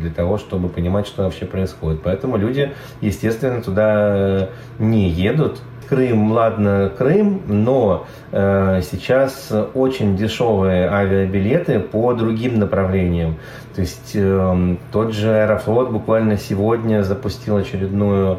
для 0.00 0.10
того, 0.10 0.38
чтобы 0.38 0.68
понимать, 0.68 1.06
что 1.06 1.24
вообще 1.24 1.44
происходит. 1.44 2.02
Поэтому 2.02 2.36
люди, 2.36 2.72
естественно, 3.00 3.62
туда 3.62 4.48
не 4.78 5.08
едут, 5.10 5.60
Крым, 5.88 6.32
ладно, 6.32 6.92
Крым, 6.96 7.40
но 7.46 8.06
э, 8.30 8.82
сейчас 8.82 9.50
очень 9.72 10.18
дешевые 10.18 10.86
авиабилеты 10.86 11.80
по 11.80 12.12
другим 12.12 12.58
направлениям. 12.58 13.36
То 13.74 13.80
есть 13.80 14.12
э, 14.14 14.76
тот 14.92 15.14
же 15.14 15.30
Аэрофлот 15.30 15.90
буквально 15.90 16.36
сегодня 16.36 17.02
запустил 17.04 17.56
очередную 17.56 18.38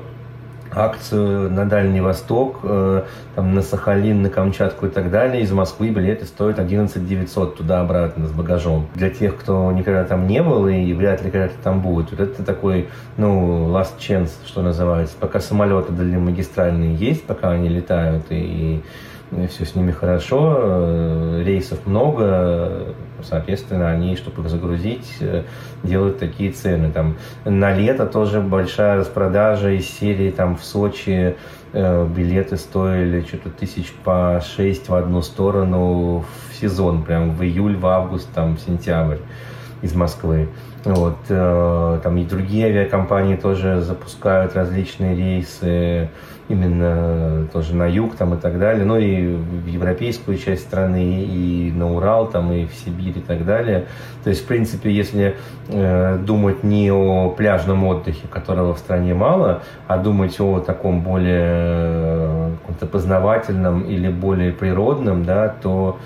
акцию 0.72 1.52
на 1.52 1.66
Дальний 1.66 2.02
Восток, 2.02 2.60
э, 2.64 3.04
там, 3.36 3.54
на 3.54 3.62
Сахалин, 3.62 4.22
на 4.22 4.30
Камчатку 4.30 4.88
и 4.88 4.90
так 4.90 5.12
далее. 5.12 5.42
Из 5.44 5.52
Москвы 5.52 5.90
билеты 5.90 6.26
стоят 6.26 6.60
11 6.60 7.08
900 7.08 7.58
туда-обратно 7.58 8.28
с 8.28 8.32
багажом. 8.32 8.88
Для 8.96 9.10
тех, 9.10 9.38
кто 9.38 9.72
никогда 9.72 10.04
там 10.04 10.28
не 10.28 10.42
был 10.44 10.68
и 10.68 10.94
вряд 10.94 11.24
ли 11.24 11.32
когда-то 11.32 11.56
там 11.64 11.82
будет, 11.82 12.12
вот 12.12 12.20
это 12.20 12.44
такой, 12.44 12.90
ну, 13.18 13.68
last 13.70 13.98
chance, 14.00 14.32
что 14.46 14.62
называется. 14.62 15.16
Пока 15.20 15.40
самолеты 15.40 15.92
дальнемагистральные 15.92 16.96
есть, 16.96 17.26
пока 17.26 17.52
они 17.52 17.70
летают 17.70 18.26
и 18.30 18.82
все 19.50 19.66
с 19.66 19.76
ними 19.76 19.92
хорошо, 19.92 20.56
э, 20.58 21.44
рейсов 21.46 21.86
много, 21.86 22.96
соответственно, 23.24 23.90
они, 23.90 24.16
чтобы 24.16 24.42
их 24.42 24.50
загрузить, 24.50 25.08
э, 25.20 25.44
делают 25.84 26.20
такие 26.20 26.52
цены. 26.52 26.92
Там, 26.92 27.18
на 27.46 27.74
лето 27.74 28.06
тоже 28.06 28.42
большая 28.42 28.98
распродажа 28.98 29.72
из 29.72 29.90
серии 29.90 30.32
там, 30.32 30.58
в 30.58 30.64
Сочи 30.64 31.36
э, 31.74 32.08
билеты 32.08 32.58
стоили 32.58 33.22
что-то 33.22 33.50
тысяч 33.50 33.94
по 34.04 34.42
шесть 34.56 34.90
в 34.90 34.96
одну 34.96 35.22
сторону 35.22 36.26
в 36.50 36.56
сезон, 36.56 37.04
прям 37.04 37.36
в 37.36 37.44
июль, 37.44 37.78
в 37.78 37.86
август, 37.86 38.30
там, 38.34 38.58
в 38.58 38.62
сентябрь 38.62 39.18
из 39.82 39.94
Москвы. 39.96 40.50
Вот, 40.86 41.18
э, 41.30 42.00
там 42.04 42.18
и 42.18 42.26
другие 42.26 42.68
авиакомпании 42.68 43.36
тоже 43.36 43.82
запускают 43.82 44.56
различные 44.56 45.16
рейсы 45.16 46.10
именно 46.50 47.48
тоже 47.54 47.76
на 47.76 47.86
юг 47.86 48.16
там 48.16 48.34
и 48.34 48.38
так 48.38 48.60
далее, 48.60 48.84
ну 48.84 48.98
и 48.98 49.36
в 49.36 49.68
европейскую 49.68 50.38
часть 50.38 50.64
страны, 50.64 51.24
и 51.24 51.72
на 51.72 51.94
Урал 51.94 52.28
там, 52.28 52.52
и 52.52 52.66
в 52.66 52.74
Сибирь 52.74 53.20
и 53.20 53.22
так 53.22 53.46
далее. 53.46 53.86
То 54.24 54.32
есть, 54.32 54.44
в 54.44 54.48
принципе, 54.48 54.92
если 54.92 55.38
э, 55.68 56.18
думать 56.18 56.64
не 56.64 56.92
о 56.92 57.30
пляжном 57.30 57.86
отдыхе, 57.86 58.28
которого 58.28 58.74
в 58.74 58.80
стране 58.80 59.14
мало, 59.14 59.62
а 59.88 59.98
думать 59.98 60.40
о 60.42 60.60
таком 60.60 61.02
более 61.02 61.46
э, 61.46 62.52
каком-то 62.62 62.86
познавательном 62.88 63.84
или 63.84 64.10
более 64.10 64.52
природном, 64.52 65.24
да, 65.24 65.50
то 65.50 66.00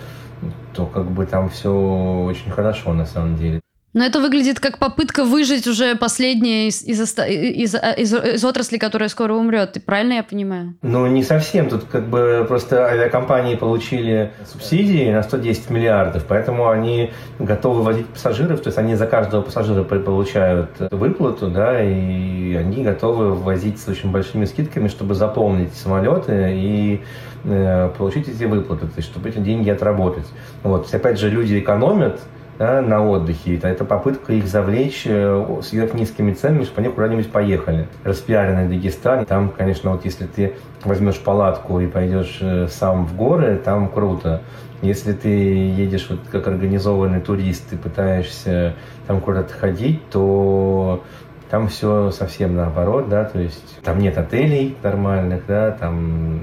то 0.74 0.88
как 0.88 1.06
бы 1.06 1.25
там 1.25 1.50
все 1.50 1.72
очень 1.72 2.51
хорошо 2.51 2.94
на 2.94 3.06
самом 3.06 3.38
деле. 3.38 3.62
Но 3.94 4.04
это 4.04 4.20
выглядит 4.20 4.60
как 4.60 4.80
попытка 4.80 5.24
выжить 5.24 5.68
уже 5.68 5.96
последнее 5.96 6.68
из, 6.68 6.82
из, 6.82 7.00
из, 7.00 7.76
из, 7.76 8.14
из 8.14 8.44
отрасли, 8.46 8.78
которая 8.78 9.08
скоро 9.08 9.34
умрет. 9.34 9.78
Правильно 9.86 10.14
я 10.14 10.24
понимаю? 10.24 10.76
Ну, 10.82 11.06
не 11.06 11.24
совсем. 11.24 11.70
Тут 11.70 11.84
как 11.86 12.08
бы 12.08 12.44
просто 12.48 12.88
авиакомпании 12.88 13.56
получили 13.56 14.32
субсидии 14.52 15.12
на 15.12 15.22
110 15.22 15.70
миллиардов, 15.70 16.26
поэтому 16.28 16.70
они 16.70 17.12
готовы 17.38 17.84
возить 17.84 18.08
пассажиров, 18.08 18.62
то 18.62 18.70
есть 18.70 18.78
они 18.80 18.96
за 18.96 19.06
каждого 19.06 19.42
пассажира 19.42 19.84
получают 19.84 20.70
выплату, 20.92 21.50
да, 21.50 21.82
и 21.84 22.56
они 22.56 22.84
готовы 22.84 23.36
возить 23.36 23.80
с 23.80 23.88
очень 23.88 24.12
большими 24.12 24.46
скидками, 24.46 24.88
чтобы 24.88 25.14
заполнить 25.14 25.74
самолеты 25.76 26.52
и 26.56 27.02
э, 27.44 27.92
получить 27.98 28.28
эти 28.28 28.46
выплаты, 28.46 28.88
то 28.88 28.98
есть 28.98 29.10
чтобы 29.10 29.30
эти 29.30 29.38
деньги 29.38 29.70
отработать. 29.70 30.26
Вот. 30.64 30.92
Опять 30.94 31.20
же, 31.20 31.30
люди 31.30 31.60
экономят, 31.60 32.20
да, 32.58 32.82
на 32.82 33.08
отдыхе. 33.08 33.58
Это, 33.62 33.86
попытка 33.86 34.34
их 34.34 34.48
завлечь 34.48 35.04
э, 35.06 35.60
с 35.62 35.74
низкими 35.74 36.34
ценами, 36.34 36.64
чтобы 36.64 36.82
они 36.82 36.90
куда-нибудь 36.90 37.32
поехали. 37.32 37.88
Распиаренный 38.04 38.68
Дагестан, 38.68 39.26
там, 39.26 39.50
конечно, 39.50 39.92
вот 39.92 40.06
если 40.06 40.26
ты 40.26 40.56
возьмешь 40.84 41.20
палатку 41.20 41.80
и 41.80 41.88
пойдешь 41.88 42.38
э, 42.42 42.68
сам 42.70 43.06
в 43.06 43.16
горы, 43.16 43.60
там 43.64 43.90
круто. 43.90 44.42
Если 44.82 45.14
ты 45.14 45.30
едешь 45.30 46.08
вот 46.10 46.20
как 46.30 46.48
организованный 46.48 47.22
турист 47.22 47.72
и 47.72 47.78
пытаешься 47.78 48.76
там 49.08 49.22
куда-то 49.22 49.54
ходить, 49.54 50.10
то 50.10 51.02
там 51.50 51.70
все 51.70 52.12
совсем 52.12 52.56
наоборот, 52.56 53.10
да, 53.10 53.26
то 53.26 53.40
есть 53.40 53.80
там 53.84 54.00
нет 54.00 54.18
отелей 54.18 54.76
нормальных, 54.84 55.46
да, 55.48 55.72
там, 55.72 56.42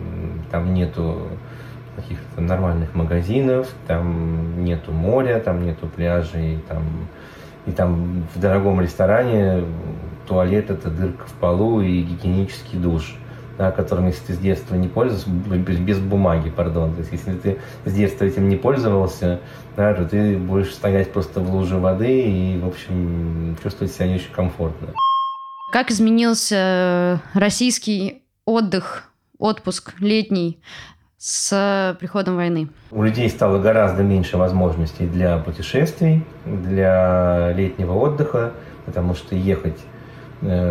там 0.51 0.73
нету 0.73 1.23
каких-то 1.97 2.41
нормальных 2.41 2.95
магазинов, 2.95 3.69
там 3.87 4.65
нету 4.65 4.93
моря, 4.93 5.41
там 5.41 5.65
нету 5.65 5.87
пляжей, 5.87 6.59
там, 6.69 6.83
и 7.67 7.73
там 7.73 8.27
в 8.35 8.41
дорогом 8.41 8.81
ресторане 8.81 9.65
туалет 10.27 10.71
это 10.71 10.91
дырка 10.91 11.27
в 11.27 11.33
полу 11.35 11.81
и 11.81 12.03
гигиенический 12.03 12.79
душ, 12.79 13.17
да, 13.59 13.73
которым, 13.73 14.07
если 14.07 14.27
ты 14.27 14.35
с 14.35 14.39
детства 14.39 14.75
не 14.75 14.89
пользовался, 14.89 15.29
без 15.29 15.99
бумаги, 15.99 16.51
пардон, 16.51 16.95
то 16.95 17.01
есть 17.01 17.13
если 17.13 17.33
ты 17.33 17.59
с 17.85 17.93
детства 17.93 18.25
этим 18.25 18.49
не 18.49 18.57
пользовался, 18.57 19.41
да, 19.77 19.93
то 19.93 20.09
ты 20.09 20.39
будешь 20.39 20.73
стоять 20.73 21.13
просто 21.13 21.41
в 21.41 21.53
луже 21.53 21.79
воды 21.79 22.23
и, 22.23 22.59
в 22.59 22.67
общем, 22.67 23.57
чувствовать 23.63 23.93
себя 23.93 24.07
не 24.07 24.15
очень 24.15 24.33
комфортно. 24.33 24.89
Как 25.73 25.91
изменился 25.91 27.21
российский 27.35 28.23
отдых, 28.45 29.13
отпуск 29.39 29.95
летний 30.01 30.61
с 31.21 31.97
приходом 32.01 32.37
войны? 32.37 32.69
У 32.91 33.03
людей 33.03 33.29
стало 33.29 33.59
гораздо 33.59 34.03
меньше 34.03 34.39
возможностей 34.39 35.07
для 35.07 35.37
путешествий, 35.37 36.25
для 36.47 37.53
летнего 37.53 37.93
отдыха, 37.93 38.55
потому 38.87 39.15
что 39.15 39.37
ехать 39.37 39.79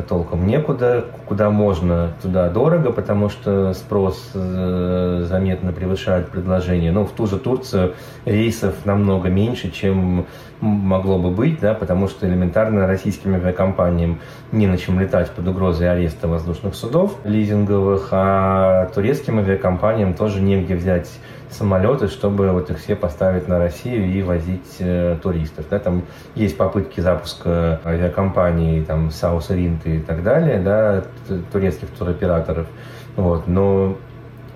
толком 0.08 0.48
некуда. 0.48 1.06
Куда 1.28 1.50
можно, 1.50 2.12
туда 2.22 2.50
дорого, 2.50 2.92
потому 2.92 3.30
что 3.30 3.74
спрос 3.74 4.32
э, 4.34 5.26
заметно 5.28 5.72
превышает 5.72 6.30
предложение. 6.30 6.92
Но 6.92 7.06
в 7.06 7.12
ту 7.12 7.28
же 7.28 7.38
Турцию 7.38 7.94
рейсов 8.26 8.86
намного 8.86 9.30
меньше, 9.30 9.70
чем 9.72 10.26
могло 10.60 11.20
бы 11.20 11.30
быть, 11.30 11.60
да, 11.60 11.74
потому 11.74 12.08
что 12.08 12.28
элементарно 12.28 12.88
российским 12.88 13.36
авиакомпаниям 13.36 14.20
не 14.52 14.68
на 14.68 14.78
чем 14.78 15.00
летать 15.00 15.32
под 15.32 15.48
угрозой 15.48 15.92
ареста 15.92 16.28
воздушных 16.28 16.76
судов 16.76 17.16
лизинговых, 17.24 18.10
а 18.12 18.90
турецким 18.94 19.40
авиакомпаниям 19.40 20.14
тоже 20.14 20.42
негде 20.42 20.76
взять 20.76 21.10
самолеты, 21.50 22.08
чтобы 22.08 22.52
вот 22.52 22.70
их 22.70 22.80
все 22.80 22.96
поставить 22.96 23.48
на 23.48 23.58
Россию 23.58 24.06
и 24.06 24.22
возить 24.22 24.76
э, 24.80 25.18
туристов. 25.22 25.66
Да, 25.70 25.80
там 25.80 26.04
есть 26.36 26.58
попытки 26.58 27.00
запуска 27.02 27.82
авиакомпаний, 27.84 28.84
там, 28.84 29.08
South 29.08 29.50
Rint 29.50 29.82
и 29.86 30.00
так 30.00 30.24
далее, 30.24 30.60
да, 30.60 31.04
турецких 31.52 31.90
туроператоров. 31.90 32.68
Вот, 33.16 33.48
но, 33.48 33.98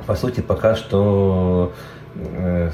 по 0.05 0.15
сути, 0.15 0.41
пока 0.41 0.75
что 0.75 1.73
э, 2.15 2.69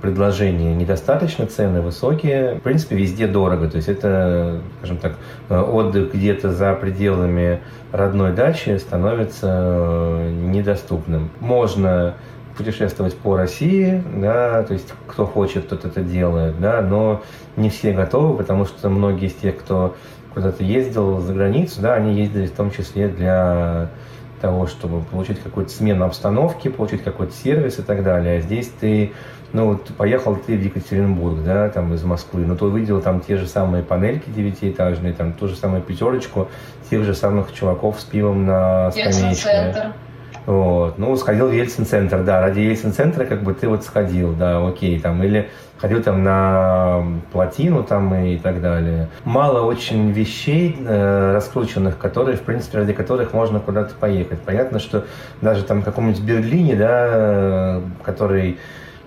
предложения 0.00 0.74
недостаточно, 0.74 1.46
цены 1.46 1.80
высокие. 1.82 2.56
В 2.56 2.60
принципе, 2.60 2.96
везде 2.96 3.26
дорого. 3.26 3.68
То 3.68 3.76
есть 3.76 3.88
это, 3.88 4.60
скажем 4.78 4.96
так, 4.98 5.14
отдых 5.48 6.14
где-то 6.14 6.52
за 6.52 6.74
пределами 6.74 7.60
родной 7.92 8.32
дачи 8.32 8.76
становится 8.78 9.48
э, 9.50 10.30
недоступным. 10.30 11.30
Можно 11.40 12.14
путешествовать 12.58 13.16
по 13.16 13.36
России, 13.36 14.02
да, 14.16 14.64
то 14.64 14.74
есть 14.74 14.92
кто 15.06 15.24
хочет, 15.24 15.68
тот 15.68 15.84
это 15.84 16.02
делает, 16.02 16.60
да, 16.60 16.82
но 16.82 17.22
не 17.56 17.70
все 17.70 17.92
готовы, 17.92 18.36
потому 18.36 18.66
что 18.66 18.88
многие 18.90 19.28
из 19.28 19.34
тех, 19.34 19.56
кто 19.56 19.94
куда-то 20.34 20.64
ездил 20.64 21.20
за 21.20 21.32
границу, 21.32 21.80
да, 21.80 21.94
они 21.94 22.20
ездили 22.20 22.46
в 22.46 22.52
том 22.52 22.72
числе 22.72 23.08
для 23.08 23.88
того, 24.40 24.66
чтобы 24.66 25.02
получить 25.02 25.40
какую-то 25.40 25.70
смену 25.70 26.04
обстановки, 26.04 26.68
получить 26.68 27.02
какой-то 27.02 27.32
сервис 27.32 27.78
и 27.78 27.82
так 27.82 28.02
далее. 28.02 28.38
А 28.38 28.40
здесь 28.40 28.70
ты, 28.80 29.12
ну, 29.52 29.66
вот 29.66 29.86
поехал 29.96 30.36
ты 30.36 30.56
в 30.56 30.62
Екатеринбург, 30.62 31.42
да, 31.44 31.68
там 31.68 31.94
из 31.94 32.02
Москвы, 32.04 32.40
но 32.40 32.56
ты 32.56 32.64
увидел 32.64 33.00
там 33.00 33.20
те 33.20 33.36
же 33.36 33.46
самые 33.46 33.82
панельки 33.82 34.30
девятиэтажные, 34.30 35.12
там 35.12 35.32
ту 35.32 35.48
же 35.48 35.56
самую 35.56 35.82
пятерочку, 35.82 36.48
тех 36.90 37.04
же 37.04 37.14
самых 37.14 37.52
чуваков 37.52 38.00
с 38.00 38.04
пивом 38.04 38.46
на 38.46 38.90
скамеечке. 38.90 39.92
Вот. 40.48 40.96
Ну, 40.96 41.14
сходил 41.14 41.48
в 41.48 41.52
Ельцин-центр, 41.52 42.22
да, 42.22 42.40
ради 42.40 42.60
Ельцин-центра 42.60 43.26
как 43.26 43.42
бы 43.42 43.52
ты 43.52 43.68
вот 43.68 43.84
сходил, 43.84 44.32
да, 44.32 44.66
окей, 44.66 44.98
там, 44.98 45.22
или 45.22 45.50
ходил 45.76 46.02
там 46.02 46.22
на 46.22 47.02
плотину 47.32 47.84
там 47.84 48.14
и 48.14 48.38
так 48.38 48.62
далее. 48.62 49.10
Мало 49.26 49.60
очень 49.66 50.10
вещей 50.10 50.74
э, 50.80 51.34
раскрученных, 51.34 51.98
которые, 51.98 52.38
в 52.38 52.40
принципе, 52.40 52.78
ради 52.78 52.94
которых 52.94 53.34
можно 53.34 53.60
куда-то 53.60 53.94
поехать. 53.94 54.40
Понятно, 54.40 54.78
что 54.78 55.04
даже 55.42 55.64
там 55.64 55.82
в 55.82 55.84
каком-нибудь 55.84 56.22
Берлине, 56.22 56.76
да, 56.76 57.82
который 58.02 58.56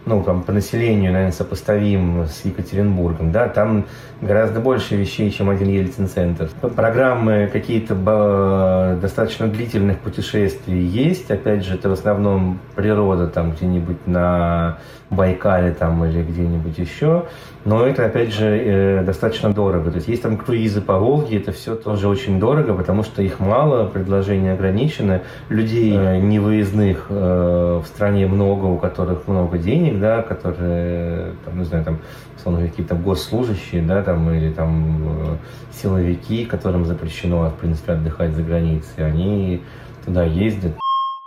ну, 0.05 0.23
там, 0.23 0.43
по 0.43 0.51
населению, 0.51 1.11
наверное, 1.11 1.31
сопоставим 1.31 2.25
с 2.25 2.43
Екатеринбургом, 2.43 3.31
да, 3.31 3.47
там 3.47 3.85
гораздо 4.21 4.59
больше 4.59 4.95
вещей, 4.95 5.29
чем 5.31 5.49
один 5.49 5.69
Ельцин-центр. 5.69 6.49
Программы 6.75 7.49
какие-то 7.51 8.97
достаточно 9.01 9.47
длительных 9.47 9.99
путешествий 9.99 10.83
есть, 10.83 11.29
опять 11.29 11.63
же, 11.63 11.75
это 11.75 11.89
в 11.89 11.93
основном 11.93 12.59
природа, 12.75 13.27
там, 13.27 13.51
где-нибудь 13.51 14.07
на 14.07 14.79
Байкале, 15.09 15.71
там, 15.73 16.03
или 16.05 16.23
где-нибудь 16.23 16.77
еще, 16.77 17.25
но 17.63 17.85
это, 17.85 18.05
опять 18.05 18.33
же, 18.33 18.45
э, 18.45 19.03
достаточно 19.03 19.53
дорого. 19.53 19.91
То 19.91 19.97
есть 19.97 20.07
есть 20.07 20.23
там 20.23 20.37
круизы 20.37 20.81
по 20.81 20.97
Волге, 20.97 21.37
это 21.37 21.51
все 21.51 21.75
тоже 21.75 22.07
очень 22.07 22.39
дорого, 22.39 22.73
потому 22.73 23.03
что 23.03 23.21
их 23.21 23.39
мало, 23.39 23.85
предложения 23.87 24.53
ограничены, 24.53 25.21
людей 25.49 25.95
э, 25.95 26.17
невыездных 26.19 27.07
э, 27.09 27.81
в 27.83 27.87
стране 27.87 28.25
много, 28.27 28.65
у 28.65 28.77
которых 28.77 29.27
много 29.27 29.57
денег, 29.57 29.99
да, 29.99 30.23
которые, 30.23 31.33
там, 31.45 31.59
не 31.59 31.65
знаю, 31.65 31.85
там, 31.85 31.99
условно, 32.35 32.67
какие-то 32.67 32.95
госслужащие, 32.95 33.83
да, 33.83 34.01
там, 34.01 34.33
или 34.33 34.51
там 34.51 35.37
силовики, 35.71 36.45
которым 36.45 36.85
запрещено, 36.85 37.49
в 37.49 37.55
принципе, 37.55 37.93
отдыхать 37.93 38.35
за 38.35 38.41
границей, 38.41 39.05
они 39.05 39.61
туда 40.03 40.23
ездят, 40.23 40.73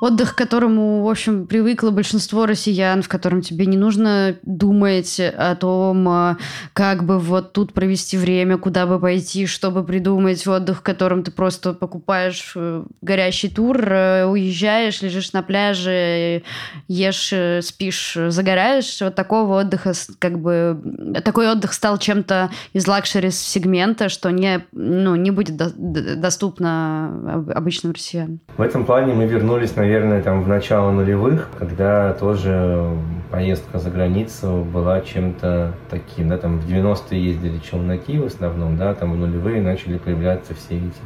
Отдых, 0.04 0.34
к 0.34 0.38
которому, 0.38 1.02
в 1.02 1.08
общем, 1.08 1.46
привыкло 1.46 1.90
большинство 1.90 2.44
россиян, 2.44 3.00
в 3.00 3.08
котором 3.08 3.40
тебе 3.40 3.64
не 3.64 3.78
нужно 3.78 4.36
думать 4.42 5.18
о 5.18 5.56
том, 5.56 6.06
а, 6.06 6.36
как 6.74 7.04
бы 7.04 7.18
вот 7.18 7.54
тут 7.54 7.72
провести 7.72 8.18
время, 8.18 8.58
куда 8.58 8.86
бы 8.86 9.00
пойти, 9.00 9.46
чтобы 9.46 9.82
придумать 9.82 10.46
отдых, 10.46 10.80
в 10.80 10.82
котором 10.82 11.22
ты 11.22 11.30
просто 11.30 11.72
покупаешь 11.72 12.52
э, 12.54 12.84
горящий 13.00 13.48
тур, 13.48 13.78
э, 13.80 14.26
уезжаешь, 14.26 15.00
лежишь 15.00 15.32
на 15.32 15.42
пляже, 15.42 16.42
ешь, 16.86 17.32
э, 17.32 17.62
спишь, 17.62 18.18
загораешь. 18.28 19.00
Вот 19.00 19.14
такого 19.14 19.60
отдыха, 19.60 19.94
как 20.18 20.38
бы, 20.38 20.82
такой 21.24 21.50
отдых 21.50 21.72
стал 21.72 21.96
чем-то 21.96 22.50
из 22.74 22.86
luxury 22.86 23.33
-сегмента, 23.33 24.10
что 24.10 24.30
не, 24.30 24.66
ну, 24.72 25.16
не 25.16 25.30
будет 25.30 25.56
до, 25.56 25.70
доступно 25.74 27.46
обычным 27.54 27.94
россиянам. 27.94 28.40
В 28.58 28.60
этом 28.60 28.84
плане 28.84 29.14
мы 29.14 29.24
вернулись, 29.24 29.74
наверное, 29.76 29.93
наверное, 29.94 30.22
там 30.22 30.42
в 30.42 30.48
начало 30.48 30.90
нулевых, 30.90 31.48
когда 31.56 32.12
тоже 32.14 32.90
поездка 33.30 33.78
за 33.78 33.90
границу 33.90 34.66
была 34.72 35.00
чем-то 35.00 35.72
таким, 35.88 36.28
да, 36.28 36.36
там 36.36 36.58
в 36.58 36.66
90-е 36.66 37.24
ездили 37.24 37.58
челноки 37.58 38.18
в 38.18 38.26
основном, 38.26 38.76
да, 38.76 38.94
там 38.94 39.12
в 39.12 39.16
нулевые 39.16 39.62
начали 39.62 39.98
появляться 39.98 40.52
все 40.54 40.78
эти 40.78 41.00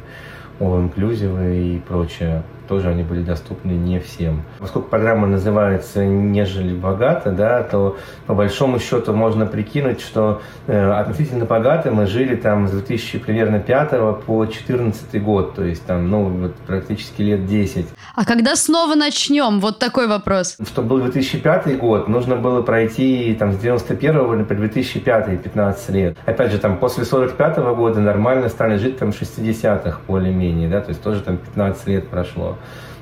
all-inclusive 0.59 1.55
и 1.55 1.81
прочее 1.81 2.43
тоже 2.69 2.89
они 2.89 3.03
были 3.03 3.23
доступны 3.23 3.73
не 3.73 3.99
всем. 4.01 4.43
Поскольку 4.59 4.89
программа 4.89 5.27
называется 5.27 6.05
«Нежели 6.05 6.75
богато», 6.75 7.31
да, 7.31 7.63
то 7.63 7.97
по 8.27 8.35
большому 8.35 8.79
счету 8.79 9.13
можно 9.13 9.47
прикинуть, 9.47 10.01
что 10.01 10.43
э, 10.67 10.91
относительно 10.91 11.45
богато 11.45 11.91
мы 11.91 12.07
жили 12.07 12.37
там 12.37 12.69
с 12.69 12.71
2000 12.71 13.19
примерно 13.19 13.59
5 13.59 14.25
по 14.25 14.47
14 14.47 15.23
год, 15.23 15.55
то 15.55 15.65
есть 15.65 15.85
там, 15.87 16.11
ну, 16.11 16.25
вот 16.25 16.55
практически 16.67 17.23
лет 17.23 17.47
10. 17.47 17.87
А 18.15 18.25
когда 18.25 18.57
снова 18.57 18.95
начнем? 18.95 19.61
Вот 19.61 19.79
такой 19.79 20.07
вопрос. 20.07 20.57
Чтобы 20.67 20.89
был 20.89 21.01
2005 21.01 21.79
год, 21.79 22.09
нужно 22.09 22.37
было 22.37 22.63
пройти 22.63 23.35
там 23.39 23.53
с 23.53 23.59
91 23.59 24.45
по 24.45 24.55
2005 24.55 25.43
15 25.43 25.89
лет. 25.91 26.19
Опять 26.27 26.53
же, 26.53 26.59
там 26.59 26.79
после 26.79 27.05
45 27.05 27.59
года 27.75 28.01
нормально 28.01 28.49
стали 28.49 28.77
жить 28.77 28.99
там 28.99 29.11
60-х 29.11 30.01
более-менее, 30.07 30.69
да, 30.69 30.81
то 30.81 30.91
есть 30.91 31.03
тоже 31.03 31.21
там 31.21 31.39
15 31.39 31.87
лет 31.87 32.09
прошло. 32.09 32.58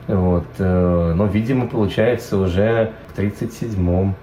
Вот. 0.06 0.46
Э, 0.58 1.12
но, 1.14 1.26
видимо, 1.26 1.68
получается 1.68 2.36
уже 2.36 2.92
в 3.14 3.18
37-м. 3.18 4.14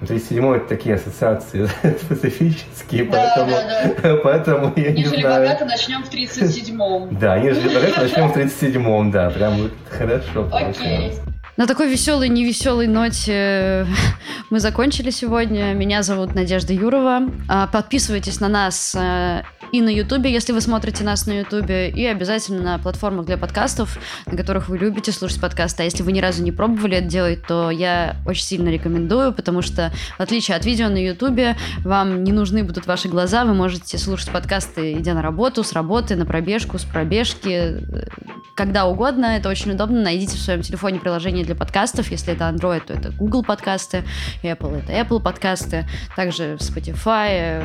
37 0.00 0.54
это 0.54 0.68
такие 0.68 0.94
ассоциации 0.94 1.66
специфические, 2.00 3.04
да, 3.04 3.32
поэтому, 3.36 3.50
да, 3.50 3.94
да. 4.02 4.16
поэтому 4.22 4.72
я 4.76 4.92
нежели 4.92 5.16
не 5.16 5.22
знаю. 5.22 5.42
богато 5.42 5.64
начнем 5.64 6.04
в 6.04 6.12
37-м. 6.12 7.18
Да, 7.18 7.38
нежели 7.38 7.74
богато 7.74 8.00
начнем 8.02 8.28
в 8.28 8.36
37-м, 8.36 9.10
да, 9.10 9.30
прям 9.30 9.70
хорошо. 9.90 10.48
Окей. 10.52 11.14
На 11.58 11.66
такой 11.66 11.90
веселой, 11.90 12.28
невеселой 12.28 12.86
ноте 12.86 13.84
мы 14.50 14.60
закончили 14.60 15.10
сегодня. 15.10 15.74
Меня 15.74 16.04
зовут 16.04 16.32
Надежда 16.32 16.72
Юрова. 16.72 17.22
А, 17.48 17.66
подписывайтесь 17.66 18.38
на 18.38 18.46
нас 18.46 18.94
э, 18.96 19.42
и 19.72 19.80
на 19.82 19.88
Ютубе, 19.88 20.32
если 20.32 20.52
вы 20.52 20.60
смотрите 20.60 21.02
нас 21.02 21.26
на 21.26 21.40
Ютубе, 21.40 21.90
и 21.90 22.06
обязательно 22.06 22.62
на 22.62 22.78
платформах 22.78 23.26
для 23.26 23.36
подкастов, 23.36 23.98
на 24.26 24.36
которых 24.36 24.68
вы 24.68 24.78
любите 24.78 25.10
слушать 25.10 25.40
подкасты. 25.40 25.82
А 25.82 25.84
если 25.84 26.04
вы 26.04 26.12
ни 26.12 26.20
разу 26.20 26.44
не 26.44 26.52
пробовали 26.52 26.98
это 26.98 27.08
делать, 27.08 27.44
то 27.44 27.70
я 27.70 28.16
очень 28.24 28.44
сильно 28.44 28.68
рекомендую, 28.68 29.32
потому 29.32 29.60
что, 29.60 29.92
в 30.16 30.20
отличие 30.20 30.56
от 30.56 30.64
видео 30.64 30.88
на 30.88 31.04
Ютубе, 31.04 31.56
вам 31.80 32.22
не 32.22 32.30
нужны 32.30 32.62
будут 32.62 32.86
ваши 32.86 33.08
глаза, 33.08 33.44
вы 33.44 33.54
можете 33.54 33.98
слушать 33.98 34.30
подкасты, 34.30 34.92
идя 34.92 35.14
на 35.14 35.22
работу, 35.22 35.64
с 35.64 35.72
работы, 35.72 36.14
на 36.14 36.24
пробежку, 36.24 36.78
с 36.78 36.84
пробежки, 36.84 37.48
э, 37.48 38.08
когда 38.54 38.86
угодно. 38.86 39.36
Это 39.36 39.48
очень 39.48 39.72
удобно. 39.72 40.02
Найдите 40.02 40.36
в 40.36 40.40
своем 40.40 40.62
телефоне 40.62 40.98
приложение 40.98 41.44
для 41.48 41.56
подкастов. 41.56 42.10
Если 42.10 42.34
это 42.34 42.44
Android, 42.44 42.84
то 42.86 42.92
это 42.92 43.10
Google 43.10 43.42
подкасты, 43.42 44.04
Apple 44.42 44.80
это 44.80 44.92
Apple 44.92 45.20
подкасты, 45.20 45.88
также 46.14 46.58
в 46.58 46.60
Spotify, 46.60 47.64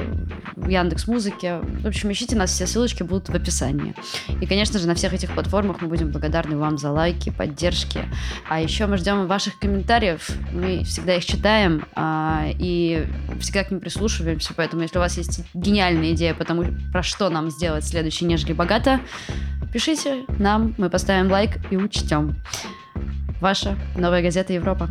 в 0.56 0.70
Яндекс 0.70 1.06
Музыке. 1.08 1.58
В 1.58 1.86
общем, 1.86 2.12
ищите 2.12 2.38
нас, 2.38 2.52
все 2.52 2.66
ссылочки 2.66 3.04
будут 3.04 3.28
в 3.28 3.36
описании. 3.36 3.94
И, 4.40 4.46
конечно 4.46 4.80
же, 4.80 4.88
на 4.88 4.96
всех 4.96 5.14
этих 5.14 5.34
платформах 5.34 5.82
мы 5.82 5.90
будем 5.90 6.12
благодарны 6.12 6.58
вам 6.58 6.78
за 6.78 6.92
лайки, 6.92 7.30
поддержки. 7.30 8.06
А 8.50 8.62
еще 8.62 8.88
мы 8.88 8.96
ждем 8.96 9.28
ваших 9.28 9.60
комментариев. 9.60 10.30
Мы 10.54 10.86
всегда 10.86 11.16
их 11.18 11.26
читаем 11.26 11.86
а, 11.94 12.46
и 12.58 13.06
всегда 13.42 13.66
к 13.66 13.72
ним 13.72 13.82
прислушиваемся. 13.82 14.54
Поэтому, 14.56 14.84
если 14.84 14.98
у 14.98 15.02
вас 15.02 15.18
есть 15.18 15.42
гениальная 15.54 16.14
идея 16.14 16.34
по 16.34 16.46
тому, 16.46 16.64
про 16.94 17.04
что 17.04 17.30
нам 17.30 17.50
сделать 17.50 17.84
следующий 17.84 18.24
«Нежели 18.24 18.54
богато», 18.54 19.02
пишите 19.74 20.24
нам, 20.40 20.74
мы 20.78 20.90
поставим 20.90 21.30
лайк 21.30 21.58
и 21.70 21.76
учтем. 21.76 22.38
Ваша 23.44 23.76
новая 23.98 24.22
газета 24.22 24.54
«Европа». 24.54 24.88